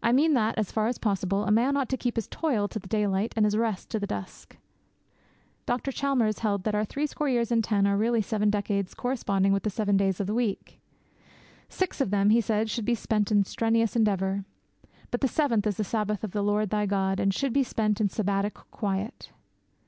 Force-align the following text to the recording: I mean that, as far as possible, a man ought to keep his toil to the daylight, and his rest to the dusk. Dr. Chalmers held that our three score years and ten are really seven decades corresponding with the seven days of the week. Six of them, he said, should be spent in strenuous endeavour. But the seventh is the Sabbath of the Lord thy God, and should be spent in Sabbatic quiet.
I 0.00 0.12
mean 0.12 0.34
that, 0.34 0.56
as 0.58 0.70
far 0.70 0.86
as 0.86 0.96
possible, 0.96 1.42
a 1.42 1.50
man 1.50 1.76
ought 1.76 1.88
to 1.88 1.96
keep 1.96 2.14
his 2.14 2.28
toil 2.28 2.68
to 2.68 2.78
the 2.78 2.86
daylight, 2.86 3.32
and 3.34 3.44
his 3.44 3.56
rest 3.56 3.90
to 3.90 3.98
the 3.98 4.06
dusk. 4.06 4.56
Dr. 5.66 5.90
Chalmers 5.90 6.38
held 6.38 6.62
that 6.62 6.76
our 6.76 6.84
three 6.84 7.08
score 7.08 7.28
years 7.28 7.50
and 7.50 7.64
ten 7.64 7.84
are 7.84 7.96
really 7.96 8.22
seven 8.22 8.48
decades 8.48 8.94
corresponding 8.94 9.52
with 9.52 9.64
the 9.64 9.70
seven 9.70 9.96
days 9.96 10.20
of 10.20 10.28
the 10.28 10.34
week. 10.34 10.78
Six 11.68 12.00
of 12.00 12.10
them, 12.12 12.30
he 12.30 12.40
said, 12.40 12.70
should 12.70 12.84
be 12.84 12.94
spent 12.94 13.32
in 13.32 13.42
strenuous 13.42 13.96
endeavour. 13.96 14.44
But 15.10 15.20
the 15.20 15.26
seventh 15.26 15.66
is 15.66 15.78
the 15.78 15.82
Sabbath 15.82 16.22
of 16.22 16.30
the 16.30 16.42
Lord 16.42 16.70
thy 16.70 16.86
God, 16.86 17.18
and 17.18 17.34
should 17.34 17.52
be 17.52 17.64
spent 17.64 18.00
in 18.00 18.08
Sabbatic 18.08 18.54
quiet. 18.70 19.32